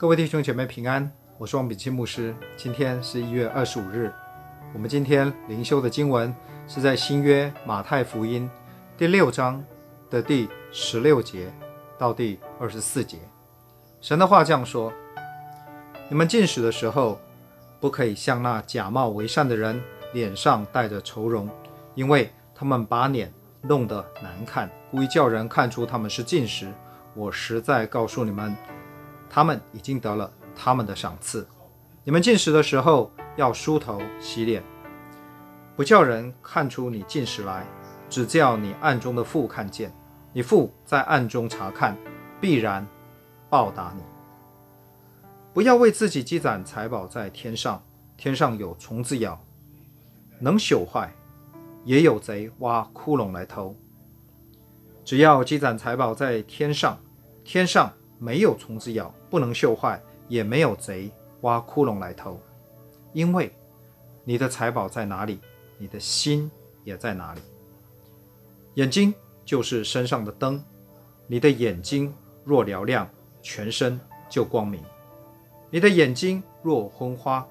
[0.00, 2.34] 各位弟兄姐妹平安，我是王炳清牧师。
[2.56, 4.10] 今天是一月二十五日，
[4.72, 6.34] 我们今天灵修的经文
[6.66, 8.48] 是在新约马太福音
[8.96, 9.62] 第六章
[10.08, 11.52] 的第十六节
[11.98, 13.18] 到第二十四节。
[14.00, 14.90] 神的话这样说：
[16.08, 17.20] 你们进食的时候，
[17.78, 19.78] 不可以像那假冒为善的人，
[20.14, 21.46] 脸上带着愁容，
[21.94, 26.72] 因为他们把脸弄得难看，故意叫人看出他们是进食。
[27.12, 28.56] 我实在告诉你们。
[29.32, 31.46] 他们已经得了他们的赏赐。
[32.02, 34.60] 你们进食的时候要梳头洗脸，
[35.76, 37.64] 不叫人看出你进食来，
[38.08, 39.92] 只叫你暗中的父看见。
[40.32, 41.96] 你父在暗中察看，
[42.40, 42.84] 必然
[43.48, 44.02] 报答你。
[45.54, 47.80] 不要为自己积攒财宝在天上，
[48.16, 49.40] 天上有虫子咬，
[50.40, 51.08] 能朽坏；
[51.84, 53.76] 也有贼挖窟窿来偷。
[55.04, 56.98] 只要积攒财宝在天上，
[57.44, 57.92] 天上。
[58.22, 61.10] 没有虫子咬，不能朽坏，也没有贼
[61.42, 62.38] 挖窟窿来偷。
[63.12, 63.50] 因为
[64.24, 65.40] 你的财宝在哪里，
[65.78, 66.50] 你的心
[66.84, 67.40] 也在哪里。
[68.74, 69.14] 眼睛
[69.44, 70.62] 就是身上的灯，
[71.26, 72.14] 你的眼睛
[72.44, 73.08] 若嘹亮，
[73.40, 74.80] 全身就光明；
[75.70, 77.46] 你的眼睛若昏花，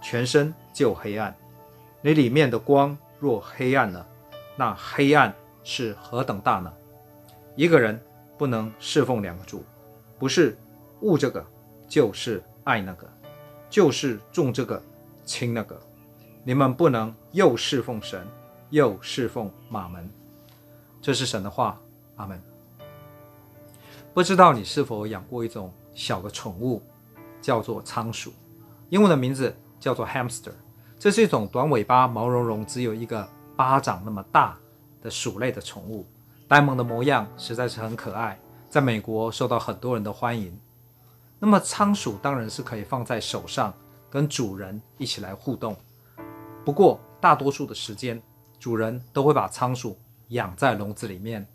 [0.00, 1.36] 全身就黑暗。
[2.02, 4.06] 你里面的光若黑暗了，
[4.56, 6.72] 那黑暗是何等大呢？
[7.56, 8.00] 一个人
[8.38, 9.62] 不能侍奉两个主。
[10.18, 10.56] 不是
[11.00, 11.44] 悟这个，
[11.88, 13.08] 就是爱那个，
[13.68, 14.82] 就是重这个，
[15.24, 15.80] 轻那个。
[16.44, 18.26] 你们不能又侍奉神，
[18.70, 20.10] 又侍奉玛门。
[21.00, 21.80] 这是神的话，
[22.16, 22.40] 阿门。
[24.12, 26.82] 不知道你是否养过一种小的宠物，
[27.40, 28.32] 叫做仓鼠，
[28.88, 30.52] 英文的名字叫做 hamster。
[30.98, 34.58] 这是一种短尾巴、毛茸茸、只有一个巴掌那么大
[35.00, 36.06] 的鼠类的宠物，
[36.48, 38.38] 呆萌的模样实在是很可爱。
[38.68, 40.58] 在美国受到很多人的欢迎。
[41.42, 43.72] 那么仓鼠当然是可以放在手上，
[44.10, 45.74] 跟主人一起来互动。
[46.66, 48.22] 不过大多数的时间，
[48.58, 51.46] 主人都会把仓鼠养在笼子里面。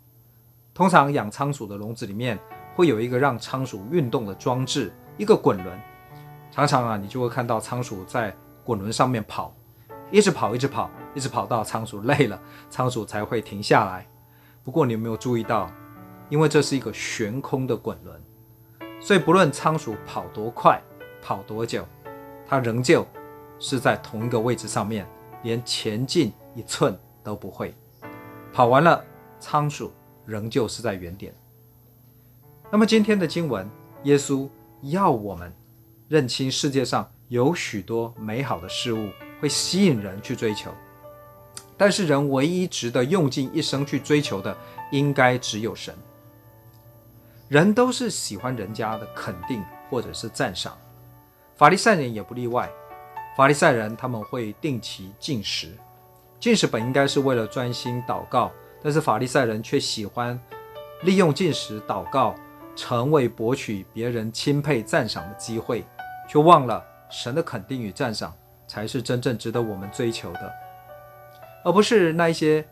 [0.74, 2.36] 通常养仓鼠的笼子里面
[2.74, 5.80] 会有一个让仓鼠运动的装置，一个滚轮。
[6.50, 9.54] 常常啊，你就会看到仓鼠在滚轮上面跑，
[10.10, 14.04] 一直跑，一直跑，一直跑到仓鼠累了，仓鼠才会停下来。
[14.64, 15.70] 不过你有没有注意到？
[16.28, 18.20] 因为这是一个悬空的滚轮，
[19.00, 20.82] 所以不论仓鼠跑多快、
[21.22, 21.86] 跑多久，
[22.46, 23.06] 它仍旧
[23.58, 25.06] 是在同一个位置上面，
[25.42, 27.74] 连前进一寸都不会。
[28.52, 29.04] 跑完了，
[29.38, 29.92] 仓鼠
[30.24, 31.34] 仍旧是在原点。
[32.70, 33.68] 那么今天的经文，
[34.04, 34.48] 耶稣
[34.82, 35.52] 要我们
[36.08, 39.08] 认清世界上有许多美好的事物
[39.40, 40.70] 会吸引人去追求，
[41.76, 44.56] 但是人唯一值得用尽一生去追求的，
[44.90, 45.94] 应该只有神。
[47.48, 50.76] 人都是喜欢人家的肯定或者是赞赏，
[51.54, 52.68] 法利赛人也不例外。
[53.36, 55.68] 法利赛人他们会定期进食，
[56.40, 58.50] 进食本应该是为了专心祷告，
[58.82, 60.36] 但是法利赛人却喜欢
[61.02, 62.34] 利用进食祷告
[62.74, 65.84] 成为博取别人钦佩赞赏的机会，
[66.28, 68.34] 却忘了神的肯定与赞赏
[68.66, 70.52] 才是真正值得我们追求的，
[71.64, 72.66] 而不是那一些。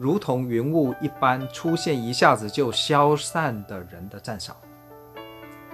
[0.00, 4.56] 如同云雾一般出现，一下子就消散的人的赞赏。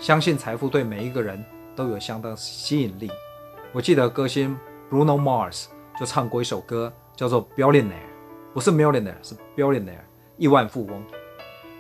[0.00, 1.44] 相信财富对每一个人
[1.76, 3.08] 都有相当吸引力。
[3.72, 4.58] 我记得歌星
[4.90, 5.66] Bruno Mars
[5.96, 7.84] 就唱过一首歌，叫做《Billionaire》，
[8.52, 10.00] 不是 Millionaire，是 Billionaire，
[10.36, 11.00] 亿万富翁。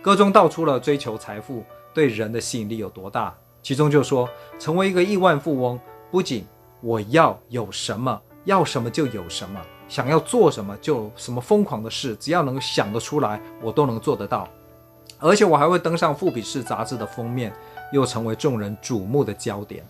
[0.00, 3.36] 歌中道出了追求财富对人的吸引力有多大。
[3.60, 5.80] 其中就说，成为一个亿万富翁，
[6.12, 6.46] 不仅
[6.80, 9.60] 我要有什么，要什么就有什么。
[9.88, 14.48] 想要做什么就什么疯狂的事，只要能想得出来，我都能做得到。
[15.18, 17.52] 而且我还会登上富比士杂志的封面，
[17.92, 19.86] 又成为众人瞩目的焦点。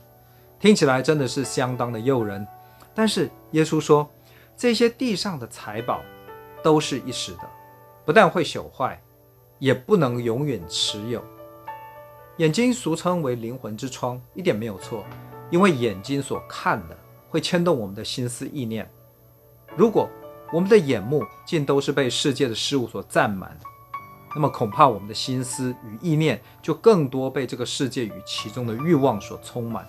[0.61, 2.47] 听起来真的是相当的诱人。
[2.95, 4.09] 但是耶稣说，
[4.57, 6.01] 这些地上的财宝
[6.63, 7.41] 都是一时的，
[8.05, 9.01] 不但会朽坏，
[9.59, 11.23] 也不能永远持有。
[12.39, 15.05] 眼睛俗称为灵魂之窗，一点没有错，
[15.51, 16.97] 因为眼睛所看的
[17.29, 18.89] 会牵动我们的心思意念。
[19.77, 20.09] 如果
[20.51, 23.55] 我们的眼目尽都是被世界的事物所占满，
[24.35, 29.87] 那么恐怕我们的心思与意念就更多被这个世界与其中的欲望所充满。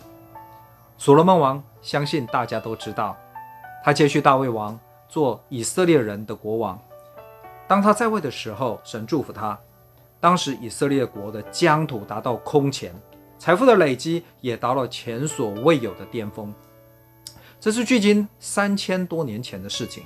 [0.97, 3.15] 所罗门王相信大家都知道，
[3.83, 6.77] 他接续大卫王做以色列人的国王。
[7.67, 9.57] 当他在位的时候，神祝福他。
[10.19, 12.93] 当时以色列国的疆土达到空前，
[13.37, 16.53] 财富的累积也达到前所未有的巅峰。
[17.59, 20.03] 这是距今三千多年前的事情，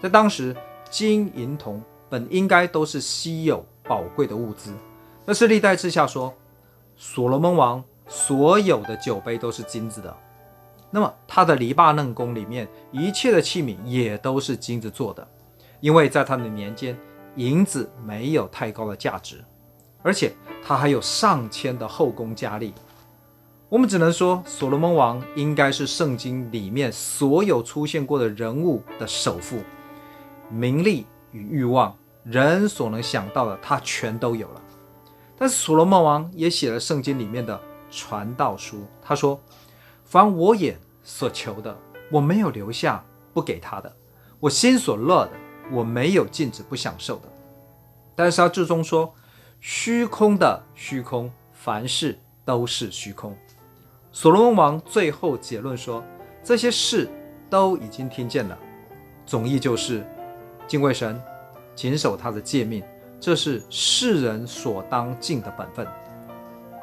[0.00, 0.56] 在当时，
[0.88, 4.72] 金银铜本应该都是稀有宝贵的物资。
[5.24, 6.32] 但是历代志下说，
[6.96, 10.16] 所罗门王所有的酒杯都是金子的。
[10.90, 15.26] 那么他的黎巴嫩宫里面一切的器皿也都是金子做的，
[15.80, 16.96] 因为在他的年间，
[17.36, 19.42] 银子没有太高的价值，
[20.02, 20.32] 而且
[20.62, 22.72] 他还有上千的后宫佳丽。
[23.72, 29.62] 我们只能说，所罗门王应该是圣经里面所有出现过的人物的首富，
[30.50, 34.60] 名利与欲望，人所能想到的，他全都有了。
[35.38, 37.58] 但是所罗门王也写了圣经里面的
[37.90, 39.40] 传道书，他说。
[40.04, 41.74] 凡我眼所求的，
[42.10, 43.02] 我没有留下
[43.32, 43.90] 不给他的；
[44.38, 45.32] 我心所乐的，
[45.70, 47.28] 我没有禁止不享受的。
[48.14, 49.14] 但是他最终说：
[49.60, 53.34] 虚空的虚空，凡事都是虚空。
[54.12, 56.04] 所罗门王最后结论说：
[56.44, 57.08] 这些事
[57.50, 58.58] 都已经听见了，
[59.26, 60.06] 总意就是
[60.66, 61.20] 敬畏神，
[61.74, 62.84] 谨守他的诫命，
[63.18, 65.86] 这是世人所当尽的本分，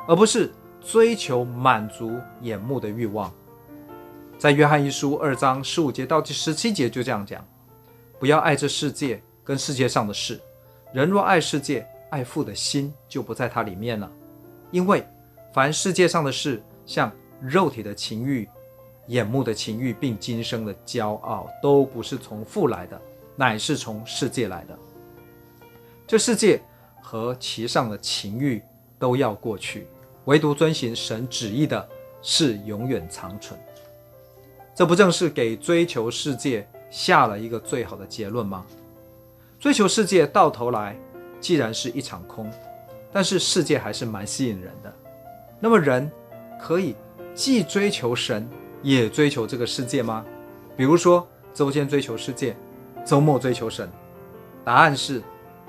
[0.08, 0.52] 而不是。
[0.82, 3.30] 追求满足眼目的欲望，
[4.38, 7.46] 在约翰一书二章十五节到第十七节就这样讲：
[8.18, 10.40] 不要爱这世界跟世界上的事。
[10.94, 14.10] 人若爱世界，爱父的心就不在它里面了。
[14.72, 15.06] 因为
[15.54, 18.50] 凡世界上的事，像肉体的情欲、
[19.06, 23.00] 眼目的情欲，并今生的骄傲，都不是从父来的，
[23.36, 24.76] 乃是从世界来的。
[26.08, 26.60] 这世界
[27.00, 28.60] 和其上的情欲
[28.98, 29.86] 都要过去。
[30.26, 31.88] 唯独遵行神旨意的
[32.24, 33.60] 是永远长存，
[34.74, 38.66] 这不正是给追求世界下了一个最好的结论吗？
[39.60, 40.98] 追求世界到头来
[41.40, 42.52] 既然是一场空，
[43.12, 44.92] 但是世界还是蛮吸引人的。
[45.60, 46.10] 那么人
[46.60, 46.96] 可以
[47.34, 48.48] 既追求神，
[48.84, 50.26] 也追求这个世界吗？
[50.76, 52.56] 比如说周间追求世界，
[53.06, 53.90] 周末追求神？
[54.66, 55.24] 答案是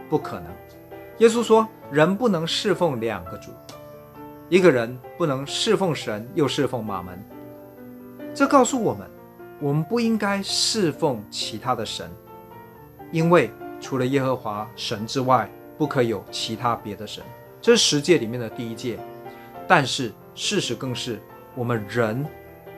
[0.08, 0.50] 不可能。
[1.18, 3.50] 耶稣说，人不能侍奉两个主。
[4.48, 7.16] 一个人不能侍奉神又侍奉马门，
[8.34, 9.08] 这告诉我们，
[9.60, 12.10] 我们不应该侍奉其他的神，
[13.12, 13.48] 因为
[13.80, 15.48] 除了耶和华神之外，
[15.78, 17.22] 不可有其他别的神。
[17.60, 18.98] 这是十诫里面的第一诫，
[19.68, 21.20] 但是事实更是，
[21.54, 22.26] 我们人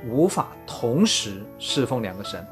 [0.09, 2.47] 无法同时侍奉两个神，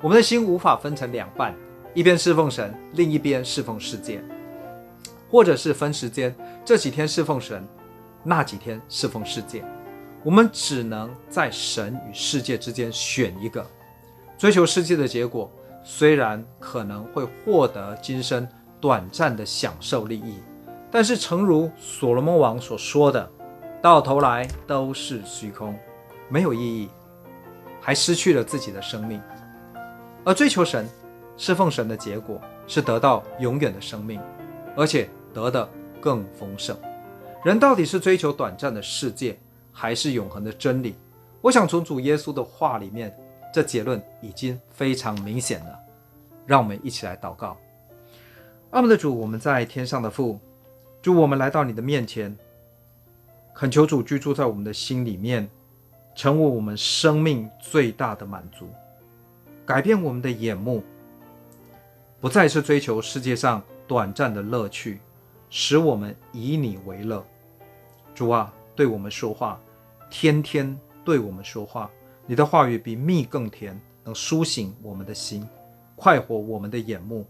[0.00, 1.54] 我们的心无法分成两半，
[1.94, 4.22] 一边侍奉神，另一边侍奉世界，
[5.30, 6.34] 或者是分时间，
[6.64, 7.66] 这几天侍奉神。
[8.22, 9.64] 那几天侍奉世界，
[10.22, 13.66] 我们只能在神与世界之间选一个。
[14.36, 15.50] 追求世界的结果，
[15.82, 18.46] 虽然可能会获得今生
[18.78, 20.34] 短暂的享受利益，
[20.90, 23.30] 但是诚如所罗门王所说的，
[23.82, 25.74] 到头来都是虚空，
[26.28, 26.90] 没有意义，
[27.80, 29.18] 还失去了自己的生命。
[30.22, 30.86] 而追求神、
[31.38, 34.20] 侍奉神的结果，是得到永远的生命，
[34.76, 35.66] 而且得的
[35.98, 36.76] 更丰盛。
[37.42, 39.38] 人到底是追求短暂的世界，
[39.72, 40.94] 还是永恒的真理？
[41.40, 43.16] 我想从主耶稣的话里面，
[43.50, 45.74] 这结论已经非常明显了。
[46.44, 47.56] 让我们一起来祷告。
[48.68, 50.38] 爱我们的主，我们在天上的父，
[51.00, 52.36] 主，我们来到你的面前，
[53.54, 55.48] 恳求主居住在我们的心里面，
[56.14, 58.68] 成为我们生命最大的满足，
[59.66, 60.82] 改变我们的眼目，
[62.20, 65.00] 不再是追求世界上短暂的乐趣。
[65.52, 67.26] 使我们以你为乐，
[68.14, 69.60] 主啊，对我们说话，
[70.08, 71.90] 天天对我们说话。
[72.24, 75.44] 你的话语比蜜更甜，能苏醒我们的心，
[75.96, 77.26] 快活我们的眼目，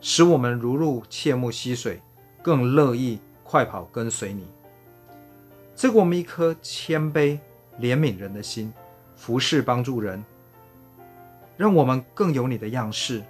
[0.00, 2.00] 使我们如入切木溪水，
[2.44, 4.46] 更乐意快跑跟随你。
[5.74, 7.38] 赐给我们一颗谦卑
[7.80, 8.72] 怜悯人的心，
[9.16, 10.24] 服侍帮助人，
[11.56, 13.22] 让我们更有你的样式。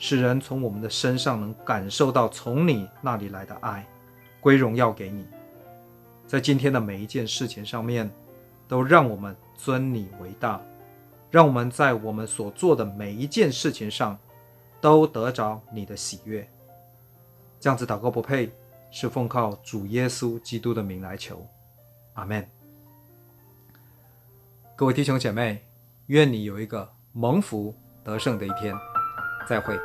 [0.00, 3.84] 使人从我们的身上能感受到从你那里来的爱，
[4.40, 5.26] 归荣耀给你。
[6.24, 8.08] 在今天的每一件事情上面，
[8.68, 10.60] 都让我们尊你为大，
[11.32, 14.16] 让我们在我们所做的每一件事情上，
[14.80, 16.48] 都得着你的喜悦。
[17.58, 18.52] 这样子祷告不配，
[18.92, 21.44] 是奉靠主耶稣基督的名来求，
[22.18, 22.44] 阿门。
[24.74, 25.64] 各位弟兄姐妹，
[26.06, 27.72] 愿你有一个蒙福
[28.02, 28.74] 得胜的一天。
[29.48, 29.78] 再会。